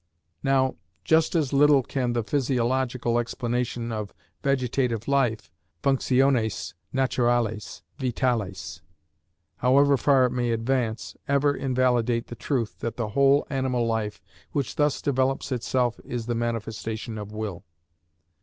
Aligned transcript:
Now, 0.41 0.77
just 1.03 1.35
as 1.35 1.53
little 1.53 1.83
can 1.83 2.13
the 2.13 2.23
physiological 2.23 3.19
explanation 3.19 3.91
of 3.91 4.15
vegetative 4.41 5.07
life 5.07 5.51
(functiones 5.83 6.73
naturales 6.91 7.83
vitales), 7.99 8.81
however 9.57 9.97
far 9.97 10.25
it 10.25 10.31
may 10.31 10.49
advance, 10.53 11.15
ever 11.27 11.55
invalidate 11.55 12.25
the 12.29 12.35
truth 12.35 12.79
that 12.79 12.97
the 12.97 13.09
whole 13.09 13.45
animal 13.51 13.85
life 13.85 14.23
which 14.53 14.75
thus 14.75 15.03
develops 15.03 15.51
itself 15.51 15.99
is 16.03 16.25
the 16.25 16.33
manifestation 16.33 17.19
of 17.19 17.31
will. 17.31 17.63